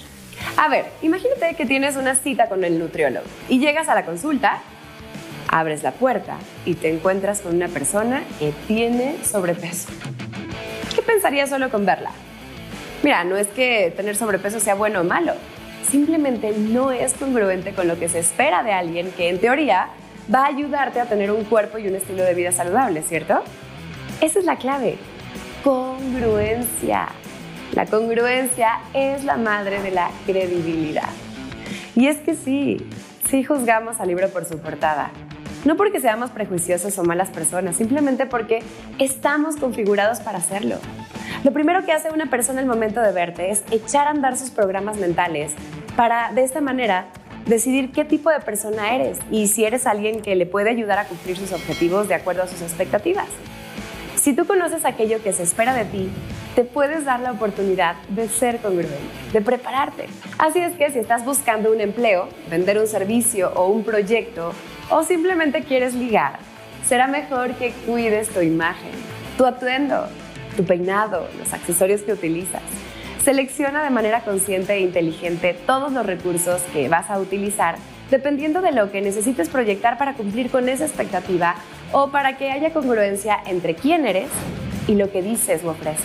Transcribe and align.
A 0.57 0.69
ver, 0.69 0.87
imagínate 1.03 1.55
que 1.57 1.67
tienes 1.67 1.97
una 1.97 2.15
cita 2.15 2.49
con 2.49 2.65
el 2.65 2.79
nutriólogo 2.79 3.27
y 3.49 3.59
llegas 3.59 3.89
a 3.89 3.95
la 3.95 4.05
consulta, 4.05 4.61
abres 5.49 5.83
la 5.83 5.93
puerta 5.93 6.37
y 6.65 6.75
te 6.75 6.93
encuentras 6.93 7.41
con 7.41 7.57
una 7.57 7.69
persona 7.69 8.23
que 8.39 8.53
tiene 8.67 9.17
sobrepeso. 9.25 9.89
¿Qué 10.95 11.03
pensarías 11.03 11.51
solo 11.51 11.71
con 11.71 11.87
verla? 11.87 12.11
Mira, 13.03 13.25
no 13.25 13.37
es 13.37 13.47
que 13.49 13.93
tener 13.97 14.17
sobrepeso 14.17 14.59
sea 14.59 14.75
bueno 14.75 15.01
o 15.01 15.05
malo, 15.05 15.33
simplemente 15.89 16.53
no 16.57 16.91
es 16.91 17.15
congruente 17.15 17.73
con 17.73 17.89
lo 17.89 17.99
que 17.99 18.09
se 18.09 18.19
espera 18.19 18.63
de 18.63 18.73
alguien 18.73 19.11
que 19.13 19.29
en 19.29 19.39
teoría 19.39 19.89
va 20.33 20.45
a 20.45 20.47
ayudarte 20.47 21.01
a 21.01 21.07
tener 21.07 21.31
un 21.31 21.45
cuerpo 21.45 21.79
y 21.79 21.89
un 21.89 21.95
estilo 21.95 22.25
de 22.25 22.35
vida 22.35 22.53
saludable, 22.53 23.03
¿cierto? 23.03 23.43
Esa 24.21 24.41
es 24.41 24.45
la 24.45 24.57
clave. 24.57 24.99
Congruencia. 25.63 27.09
La 27.73 27.87
congruencia 27.87 28.81
es 28.93 29.23
la 29.23 29.37
madre 29.37 29.81
de 29.81 29.93
la 29.93 30.11
credibilidad. 30.27 31.09
Y 31.95 32.09
es 32.09 32.19
que 32.19 32.35
sí, 32.35 32.79
sí 33.31 33.45
juzgamos 33.45 34.01
al 34.01 34.09
libro 34.09 34.29
por 34.31 34.45
su 34.45 34.59
portada. 34.59 35.13
No 35.65 35.77
porque 35.77 36.01
seamos 36.01 36.31
prejuiciosos 36.31 36.99
o 36.99 37.05
malas 37.05 37.29
personas, 37.29 37.77
simplemente 37.77 38.27
porque 38.27 38.61
estamos 38.99 39.55
configurados 39.57 40.19
para 40.19 40.39
hacerlo. 40.39 40.79
Lo 41.45 41.53
primero 41.53 41.85
que 41.85 41.93
hace 41.93 42.11
una 42.11 42.27
persona 42.27 42.61
al 42.61 42.67
momento 42.67 43.01
de 43.01 43.13
verte 43.13 43.53
es 43.53 43.63
echar 43.71 44.09
a 44.09 44.11
andar 44.11 44.37
sus 44.37 44.51
programas 44.51 44.97
mentales 44.97 45.53
para, 45.97 46.33
de 46.33 46.43
esta 46.43 46.61
manera, 46.61 47.07
decidir 47.47 47.93
qué 47.93 48.05
tipo 48.05 48.31
de 48.31 48.41
persona 48.41 48.97
eres 48.97 49.19
y 49.31 49.47
si 49.47 49.65
eres 49.65 49.87
alguien 49.87 50.23
que 50.23 50.35
le 50.35 50.47
puede 50.47 50.71
ayudar 50.71 50.99
a 50.99 51.05
cumplir 51.05 51.37
sus 51.37 51.53
objetivos 51.53 52.09
de 52.09 52.15
acuerdo 52.15 52.43
a 52.43 52.49
sus 52.49 52.63
expectativas. 52.63 53.29
Si 54.29 54.35
tú 54.35 54.45
conoces 54.45 54.85
aquello 54.85 55.23
que 55.23 55.33
se 55.33 55.43
espera 55.43 55.73
de 55.73 55.87
ti, 55.87 56.11
te 56.55 56.63
puedes 56.63 57.07
dar 57.07 57.21
la 57.21 57.33
oportunidad 57.33 57.97
de 58.11 58.29
ser 58.29 58.59
congruente, 58.59 58.99
de 59.33 59.41
prepararte. 59.41 60.05
Así 60.37 60.59
es 60.59 60.75
que 60.75 60.91
si 60.91 60.99
estás 60.99 61.25
buscando 61.25 61.73
un 61.73 61.81
empleo, 61.81 62.29
vender 62.51 62.77
un 62.77 62.87
servicio 62.87 63.51
o 63.55 63.69
un 63.69 63.85
proyecto, 63.85 64.53
o 64.91 65.03
simplemente 65.03 65.63
quieres 65.63 65.95
ligar, 65.95 66.41
será 66.87 67.07
mejor 67.07 67.55
que 67.55 67.73
cuides 67.87 68.29
tu 68.29 68.43
imagen, 68.43 68.91
tu 69.39 69.47
atuendo, 69.47 70.09
tu 70.59 70.65
peinado, 70.67 71.27
los 71.39 71.55
accesorios 71.55 72.03
que 72.03 72.13
utilizas. 72.13 72.61
Selecciona 73.25 73.83
de 73.83 73.89
manera 73.89 74.21
consciente 74.21 74.75
e 74.75 74.81
inteligente 74.81 75.57
todos 75.67 75.91
los 75.91 76.05
recursos 76.05 76.61
que 76.75 76.91
vas 76.91 77.09
a 77.09 77.19
utilizar 77.19 77.77
dependiendo 78.11 78.63
de 78.63 78.73
lo 78.73 78.91
que 78.91 79.01
necesites 79.01 79.49
proyectar 79.49 79.99
para 79.99 80.15
cumplir 80.15 80.51
con 80.51 80.69
esa 80.69 80.85
expectativa 80.85 81.57
o 81.93 82.11
para 82.11 82.37
que 82.37 82.51
haya 82.51 82.73
congruencia 82.73 83.39
entre 83.47 83.75
quién 83.75 84.07
eres 84.07 84.31
y 84.87 84.95
lo 84.95 85.11
que 85.11 85.23
dices 85.23 85.65
o 85.65 85.71
ofreces. 85.71 86.05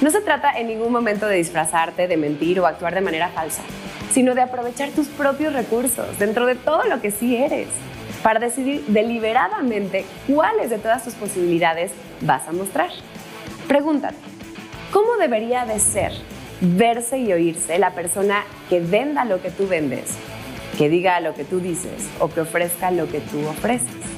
No 0.00 0.10
se 0.10 0.20
trata 0.20 0.52
en 0.58 0.68
ningún 0.68 0.92
momento 0.92 1.26
de 1.26 1.36
disfrazarte, 1.36 2.06
de 2.06 2.16
mentir 2.16 2.60
o 2.60 2.66
actuar 2.66 2.94
de 2.94 3.00
manera 3.00 3.28
falsa, 3.28 3.62
sino 4.12 4.34
de 4.34 4.42
aprovechar 4.42 4.90
tus 4.90 5.08
propios 5.08 5.52
recursos 5.54 6.18
dentro 6.18 6.46
de 6.46 6.54
todo 6.54 6.84
lo 6.84 7.00
que 7.00 7.10
sí 7.10 7.36
eres, 7.36 7.68
para 8.22 8.40
decidir 8.40 8.84
deliberadamente 8.88 10.04
cuáles 10.26 10.70
de 10.70 10.78
todas 10.78 11.04
tus 11.04 11.14
posibilidades 11.14 11.92
vas 12.20 12.46
a 12.48 12.52
mostrar. 12.52 12.90
Pregúntate, 13.68 14.16
¿cómo 14.92 15.16
debería 15.16 15.64
de 15.64 15.78
ser, 15.78 16.12
verse 16.60 17.18
y 17.18 17.32
oírse 17.32 17.78
la 17.78 17.92
persona 17.92 18.44
que 18.68 18.80
venda 18.80 19.24
lo 19.24 19.40
que 19.40 19.50
tú 19.50 19.66
vendes, 19.66 20.16
que 20.76 20.88
diga 20.88 21.20
lo 21.20 21.34
que 21.34 21.44
tú 21.44 21.60
dices 21.60 22.08
o 22.20 22.28
que 22.28 22.40
ofrezca 22.40 22.90
lo 22.90 23.08
que 23.08 23.20
tú 23.20 23.46
ofreces? 23.46 24.15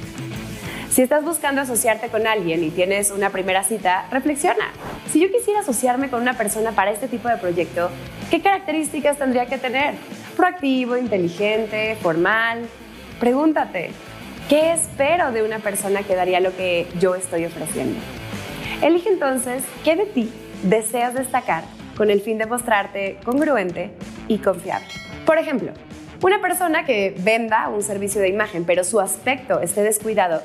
Si 0.98 1.02
estás 1.02 1.24
buscando 1.24 1.60
asociarte 1.60 2.08
con 2.08 2.26
alguien 2.26 2.64
y 2.64 2.70
tienes 2.70 3.12
una 3.12 3.30
primera 3.30 3.62
cita, 3.62 4.06
reflexiona. 4.10 4.72
Si 5.08 5.20
yo 5.20 5.30
quisiera 5.30 5.60
asociarme 5.60 6.10
con 6.10 6.20
una 6.20 6.34
persona 6.34 6.72
para 6.72 6.90
este 6.90 7.06
tipo 7.06 7.28
de 7.28 7.36
proyecto, 7.36 7.88
¿qué 8.32 8.42
características 8.42 9.16
tendría 9.16 9.46
que 9.46 9.58
tener? 9.58 9.94
Proactivo, 10.36 10.96
inteligente, 10.96 11.96
formal. 12.02 12.66
Pregúntate, 13.20 13.92
¿qué 14.48 14.72
espero 14.72 15.30
de 15.30 15.44
una 15.44 15.60
persona 15.60 16.02
que 16.02 16.16
daría 16.16 16.40
lo 16.40 16.56
que 16.56 16.88
yo 16.98 17.14
estoy 17.14 17.44
ofreciendo? 17.44 17.96
Elige 18.82 19.08
entonces 19.08 19.62
qué 19.84 19.94
de 19.94 20.06
ti 20.06 20.32
deseas 20.64 21.14
destacar 21.14 21.62
con 21.96 22.10
el 22.10 22.20
fin 22.22 22.38
de 22.38 22.46
mostrarte 22.46 23.18
congruente 23.24 23.92
y 24.26 24.38
confiable. 24.38 24.88
Por 25.24 25.38
ejemplo, 25.38 25.70
una 26.22 26.40
persona 26.40 26.84
que 26.84 27.14
venda 27.18 27.68
un 27.68 27.84
servicio 27.84 28.20
de 28.20 28.30
imagen, 28.30 28.64
pero 28.64 28.82
su 28.82 28.98
aspecto 28.98 29.60
esté 29.60 29.84
descuidado, 29.84 30.42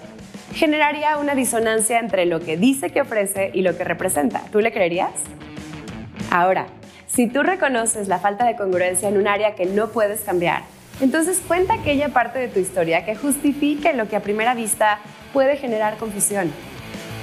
generaría 0.54 1.18
una 1.18 1.36
disonancia 1.36 2.00
entre 2.00 2.26
lo 2.26 2.40
que 2.40 2.58
dice 2.58 2.92
que 2.92 3.02
ofrece 3.02 3.52
y 3.54 3.62
lo 3.62 3.76
que 3.78 3.84
representa. 3.84 4.42
¿Tú 4.52 4.60
le 4.62 4.72
creerías? 4.72 5.12
Ahora, 6.32 6.68
si 7.08 7.28
tú 7.28 7.44
reconoces 7.44 8.08
la 8.08 8.20
falta 8.20 8.46
de 8.46 8.56
congruencia 8.56 9.10
en 9.10 9.18
un 9.18 9.28
área 9.28 9.56
que 9.56 9.66
no 9.66 9.90
puedes 9.90 10.22
cambiar, 10.22 10.64
entonces 11.02 11.42
cuenta 11.48 11.76
aquella 11.76 12.10
parte 12.10 12.40
de 12.40 12.48
tu 12.48 12.60
historia 12.60 13.06
que 13.06 13.16
justifique 13.16 13.94
lo 13.94 14.08
que 14.08 14.16
a 14.16 14.20
primera 14.22 14.54
vista 14.54 15.00
puede 15.32 15.58
generar 15.58 15.98
confusión. 15.98 16.52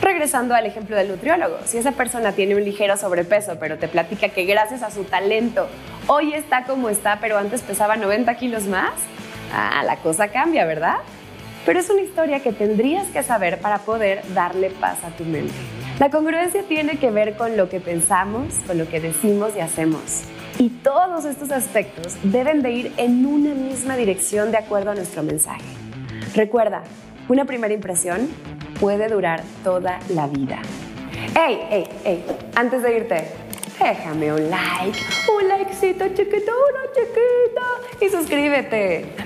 Regresando 0.02 0.54
al 0.54 0.66
ejemplo 0.66 0.96
del 0.96 1.08
nutriólogo, 1.08 1.58
si 1.66 1.78
esa 1.78 1.92
persona 1.92 2.32
tiene 2.32 2.54
un 2.54 2.64
ligero 2.64 2.96
sobrepeso, 2.96 3.58
pero 3.60 3.78
te 3.78 3.86
platica 3.86 4.30
que 4.30 4.44
gracias 4.44 4.82
a 4.82 4.90
su 4.90 5.04
talento 5.04 5.68
hoy 6.06 6.34
está 6.34 6.64
como 6.64 6.88
está, 6.88 7.18
pero 7.20 7.36
antes 7.38 7.62
pesaba 7.62 7.96
90 7.96 8.34
kilos 8.36 8.64
más, 8.64 8.92
ah, 9.54 9.82
la 9.84 9.96
cosa 9.96 10.28
cambia, 10.28 10.64
¿verdad? 10.64 10.96
Pero 11.66 11.78
es 11.78 11.90
una 11.90 12.02
historia 12.02 12.40
que 12.40 12.52
tendrías 12.52 13.06
que 13.08 13.22
saber 13.22 13.58
para 13.60 13.78
poder 13.78 14.22
darle 14.34 14.70
paz 14.70 14.98
a 15.04 15.10
tu 15.10 15.24
mente. 15.24 15.54
La 15.98 16.10
congruencia 16.10 16.62
tiene 16.62 16.96
que 16.96 17.10
ver 17.10 17.36
con 17.36 17.56
lo 17.56 17.68
que 17.68 17.80
pensamos, 17.80 18.54
con 18.66 18.78
lo 18.78 18.88
que 18.88 19.00
decimos 19.00 19.52
y 19.56 19.60
hacemos. 19.60 20.22
Y 20.58 20.70
todos 20.70 21.24
estos 21.24 21.50
aspectos 21.50 22.16
deben 22.22 22.62
de 22.62 22.72
ir 22.72 22.92
en 22.96 23.26
una 23.26 23.54
misma 23.54 23.96
dirección 23.96 24.50
de 24.50 24.58
acuerdo 24.58 24.90
a 24.90 24.94
nuestro 24.94 25.22
mensaje. 25.22 25.64
Recuerda, 26.34 26.82
una 27.28 27.44
primera 27.44 27.74
impresión 27.74 28.28
puede 28.80 29.08
durar 29.08 29.42
toda 29.62 30.00
la 30.08 30.26
vida. 30.26 30.58
¡Ey, 31.38 31.60
ey, 31.70 31.84
ey! 32.04 32.24
Antes 32.54 32.82
de 32.82 32.96
irte, 32.96 33.24
déjame 33.78 34.32
un 34.32 34.50
like, 34.50 34.98
un 35.38 35.48
likecito 35.48 36.08
chiquito, 36.08 36.52
una 36.70 36.92
chiquita 36.94 38.04
y 38.06 38.08
suscríbete. 38.08 39.19